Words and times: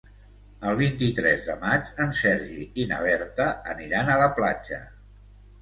El 0.69 0.77
vint-i-tres 0.79 1.43
de 1.49 1.57
maig 1.65 1.91
en 2.05 2.15
Sergi 2.21 2.65
i 2.85 2.87
na 2.93 3.03
Berta 3.09 3.47
aniran 3.75 4.11
a 4.11 4.17
la 4.23 4.31
platja. 4.41 4.85